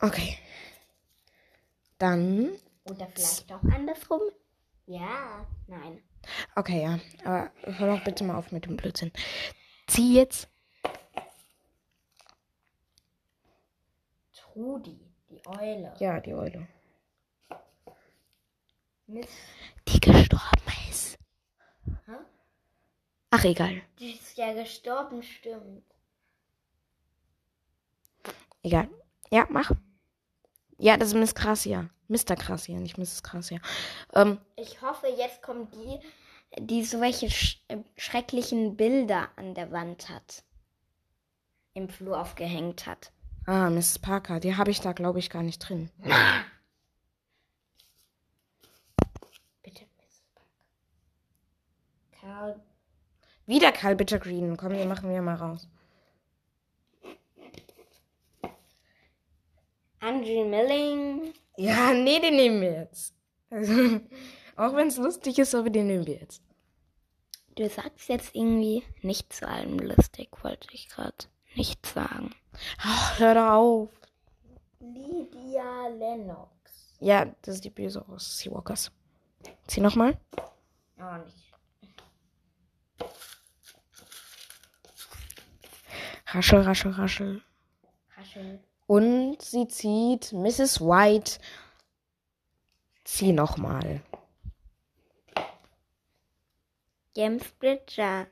Okay. 0.00 0.38
Dann. 1.98 2.52
Oder 2.84 3.08
vielleicht 3.08 3.52
auch 3.52 3.62
andersrum. 3.64 4.22
Ja, 4.86 5.46
nein. 5.66 6.02
Okay, 6.56 6.82
ja. 6.82 6.98
Aber 7.26 7.50
hör 7.78 7.94
doch 7.94 8.04
bitte 8.04 8.24
mal 8.24 8.36
auf 8.36 8.52
mit 8.52 8.64
dem 8.64 8.78
Blödsinn. 8.78 9.12
Zieh 9.86 10.14
jetzt. 10.14 10.48
Trudi, 14.32 14.98
die 15.28 15.46
Eule. 15.46 15.92
Ja, 15.98 16.20
die 16.20 16.32
Eule. 16.32 16.66
Mist. 19.06 19.28
Die 19.88 20.00
gestorben? 20.00 20.71
Ach, 23.34 23.44
egal. 23.44 23.80
Die 23.98 24.12
ist 24.12 24.36
ja 24.36 24.52
gestorben, 24.52 25.22
stimmt. 25.22 25.84
Egal. 28.62 28.88
Ja, 29.30 29.46
mach. 29.50 29.70
Ja, 30.78 30.96
das 30.98 31.08
ist 31.08 31.14
Miss 31.14 31.34
Gracia. 31.34 31.88
Mr. 32.08 32.36
Gracia, 32.36 32.78
nicht 32.78 32.98
Mrs. 32.98 33.22
Gracia. 33.22 33.58
Ähm, 34.12 34.38
Ich 34.56 34.82
hoffe, 34.82 35.06
jetzt 35.08 35.40
kommt 35.42 35.74
die, 35.74 35.98
die 36.60 36.84
solche 36.84 37.30
sch 37.30 37.64
äh, 37.68 37.78
schrecklichen 37.96 38.76
Bilder 38.76 39.30
an 39.36 39.54
der 39.54 39.72
Wand 39.72 40.10
hat. 40.10 40.44
Im 41.72 41.88
Flur 41.88 42.20
aufgehängt 42.20 42.84
hat. 42.86 43.12
ah, 43.46 43.70
Mrs. 43.70 43.98
Parker. 43.98 44.40
Die 44.40 44.56
habe 44.56 44.70
ich 44.70 44.80
da, 44.82 44.92
glaube 44.92 45.20
ich, 45.20 45.30
gar 45.30 45.42
nicht 45.42 45.58
drin. 45.60 45.90
Bitte, 49.62 49.86
Miss 49.98 50.22
Parker. 50.34 50.66
Karl. 52.20 52.60
Wieder 53.52 53.70
Karl 53.70 53.96
Bitter 53.96 54.18
Green. 54.18 54.56
Komm, 54.56 54.72
den 54.72 54.88
machen 54.88 55.10
wir 55.10 55.20
mal 55.20 55.34
raus. 55.34 55.68
Andrew 60.00 60.48
Milling. 60.48 61.34
Ja, 61.58 61.92
nee, 61.92 62.18
den 62.18 62.36
nehmen 62.36 62.62
wir 62.62 62.72
jetzt. 62.72 63.14
Also, 63.50 63.72
auch 64.56 64.74
wenn 64.74 64.88
es 64.88 64.96
lustig 64.96 65.38
ist, 65.38 65.54
aber 65.54 65.68
den 65.68 65.88
nehmen 65.88 66.06
wir 66.06 66.14
jetzt. 66.14 66.42
Du 67.56 67.68
sagst 67.68 68.08
jetzt 68.08 68.34
irgendwie 68.34 68.84
nicht 69.02 69.30
zu 69.34 69.46
allem 69.46 69.78
lustig, 69.80 70.30
wollte 70.42 70.68
ich 70.72 70.88
gerade 70.88 71.26
nicht 71.54 71.84
sagen. 71.84 72.34
Ach, 72.78 73.18
hör 73.18 73.34
doch 73.34 73.50
auf. 73.50 73.90
Lydia 74.80 75.88
Lennox. 75.88 76.96
Ja, 77.00 77.26
das 77.42 77.56
ist 77.56 77.64
die 77.66 77.70
Böse 77.70 78.02
aus 78.08 78.38
Seawalkers. 78.38 78.90
Zieh 79.66 79.82
nochmal. 79.82 80.16
Oh, 80.98 81.18
nicht. 81.22 81.51
Raschel, 86.34 86.62
raschel, 86.62 86.92
raschel. 86.92 87.42
Haschel. 88.16 88.60
Und 88.86 89.42
sie 89.42 89.68
zieht 89.68 90.32
Mrs. 90.32 90.80
White. 90.80 91.38
Zieh 93.04 93.32
nochmal. 93.32 94.00
James 97.14 97.44
Bridger. 97.52 98.26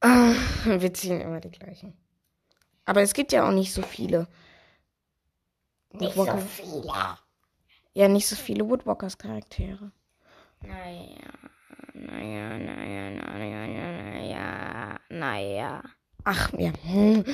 Ah, 0.00 0.34
Wir 0.64 0.94
ziehen 0.94 1.20
immer 1.20 1.40
die 1.40 1.50
gleichen. 1.50 1.92
Aber 2.86 3.02
es 3.02 3.12
gibt 3.12 3.32
ja 3.32 3.46
auch 3.46 3.52
nicht 3.52 3.72
so 3.72 3.82
viele. 3.82 4.26
Nicht 5.92 6.14
so 6.14 6.24
viele. 6.38 7.18
Ja, 7.92 8.08
nicht 8.08 8.26
so 8.26 8.36
viele 8.36 8.66
Woodwalkers 8.68 9.18
Charaktere. 9.18 9.92
Naja, 10.62 11.28
naja, 11.92 12.58
naja, 12.58 13.10
naja, 13.10 14.02
naja, 14.02 15.00
naja. 15.10 15.82
Ach, 16.24 16.52
ja. 16.54 16.72
Hm. 16.84 17.24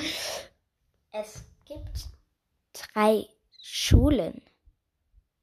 Es 1.11 1.43
gibt 1.65 2.09
drei 2.73 3.27
Schulen. 3.61 4.41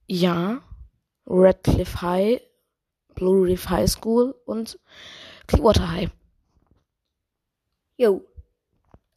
Ja, 0.07 0.63
Radcliffe 1.27 2.01
High, 2.03 2.41
Blue 3.15 3.47
Reef 3.47 3.69
High 3.69 3.91
School 3.91 4.35
und 4.47 4.79
Clearwater 5.47 5.91
High. 5.91 6.11
Jo. 7.97 8.25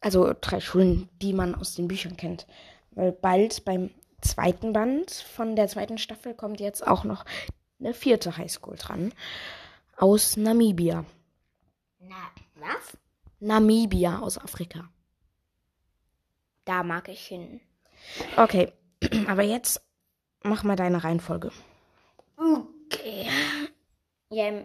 Also 0.00 0.32
drei 0.40 0.60
Schulen, 0.60 1.08
die 1.20 1.32
man 1.32 1.54
aus 1.54 1.74
den 1.74 1.86
Büchern 1.88 2.16
kennt. 2.16 2.46
Weil 2.92 3.12
bald 3.12 3.64
beim 3.64 3.90
zweiten 4.22 4.72
Band 4.72 5.10
von 5.10 5.56
der 5.56 5.68
zweiten 5.68 5.98
Staffel 5.98 6.34
kommt 6.34 6.60
jetzt 6.60 6.86
auch 6.86 7.04
noch 7.04 7.24
eine 7.78 7.94
vierte 7.94 8.36
Highschool 8.36 8.76
dran. 8.76 9.12
Aus 9.96 10.36
Namibia. 10.36 11.04
Na, 11.98 12.30
was? 12.56 12.96
Namibia 13.40 14.20
aus 14.20 14.38
Afrika. 14.38 14.90
Da 16.64 16.82
mag 16.82 17.08
ich 17.08 17.26
hin. 17.26 17.60
Okay, 18.36 18.72
aber 19.28 19.42
jetzt 19.42 19.82
mach 20.42 20.62
mal 20.62 20.76
deine 20.76 21.02
Reihenfolge. 21.02 21.50
Okay. 22.36 23.28
Ja, 24.30 24.64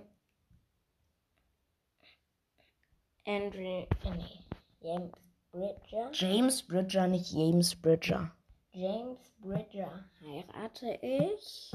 Andrew, 3.28 3.88
nee, 4.04 4.40
James 4.82 5.12
Bridger. 5.52 6.12
James 6.14 6.62
Bridger, 6.62 7.08
nicht 7.08 7.32
James 7.32 7.76
Bridger. 7.76 8.32
James 8.72 9.32
Bridger 9.40 10.06
heirate 10.22 11.00
ich. 11.02 11.72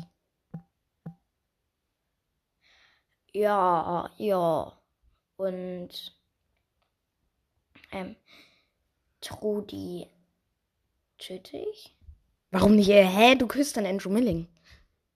Ja, 3.32 4.10
ja. 4.16 4.72
Und 5.36 6.19
ähm, 7.92 8.16
Trudi 9.20 10.06
töte 11.18 11.56
ich. 11.56 11.94
Warum 12.50 12.76
nicht? 12.76 12.88
Äh, 12.88 13.04
hä, 13.04 13.34
du 13.36 13.46
küsst 13.46 13.76
dann 13.76 13.86
Andrew 13.86 14.10
Milling. 14.10 14.48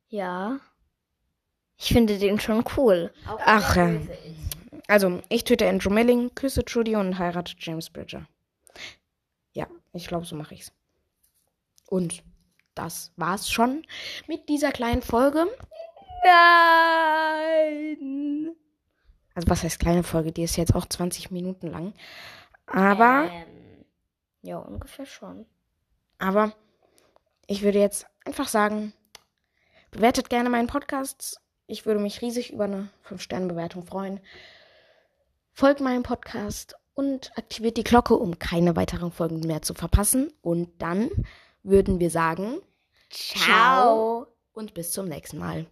Ja. 0.08 0.60
Ich 1.76 1.88
finde 1.88 2.18
den 2.18 2.38
schon 2.38 2.64
cool. 2.76 3.12
Auch 3.26 3.38
wenn 3.38 3.44
Ach, 3.46 3.76
ist. 3.76 4.08
Also, 4.87 5.22
ich 5.28 5.44
töte 5.44 5.68
Andrew 5.68 5.90
Milling, 5.90 6.34
küsse 6.34 6.64
Trudy 6.64 6.94
und 6.96 7.18
heirate 7.18 7.54
James 7.58 7.90
Bridger. 7.90 8.26
Ja, 9.52 9.66
ich 9.92 10.06
glaube, 10.06 10.26
so 10.26 10.37
mache 10.37 10.54
ich's. 10.54 10.72
Und 11.88 12.22
das 12.74 13.12
war's 13.16 13.50
schon 13.50 13.84
mit 14.26 14.48
dieser 14.48 14.72
kleinen 14.72 15.02
Folge. 15.02 15.46
Nein! 17.04 17.96
Also, 19.34 19.48
was 19.48 19.62
heißt 19.62 19.80
kleine 19.80 20.02
Folge? 20.02 20.32
Die 20.32 20.42
ist 20.42 20.56
jetzt 20.56 20.74
auch 20.74 20.87
20 20.87 21.30
Minuten 21.30 21.68
lang. 21.68 21.94
Aber, 22.66 23.29
Ähm, 23.31 23.85
ja, 24.42 24.59
ungefähr 24.59 25.07
schon. 25.07 25.46
aber, 26.18 26.53
ich 27.46 27.62
würde 27.62 27.79
jetzt 27.79 28.07
einfach 28.24 28.48
sagen, 28.48 28.92
bewertet 29.90 30.31
gerne 30.31 30.48
meinen 30.50 30.66
Podcast. 30.66 31.40
Ich 31.66 31.87
würde 31.87 32.00
mich 32.00 32.20
riesig 32.22 32.53
über 32.53 32.64
eine 32.64 32.88
5-Sterne-Bewertung 33.09 33.85
freuen. 33.85 34.20
Folgt 35.53 35.81
meinem 35.81 36.03
Podcast 36.03 36.74
und 36.94 37.37
aktiviert 37.37 37.77
die 37.77 37.85
Glocke, 37.85 38.14
um 38.16 38.38
keine 38.38 38.77
weiteren 38.77 39.12
Folgen 39.12 39.40
mehr 39.40 39.62
zu 39.62 39.74
verpassen. 39.74 40.33
Und 40.42 40.83
dann 40.83 41.11
würden 41.62 42.00
wir 42.00 42.11
sagen, 42.11 42.61
Ciao. 43.11 44.27
und 44.53 44.74
bis 44.74 44.92
zum 44.92 45.09
nächsten 45.09 45.38
Mal. 45.38 45.66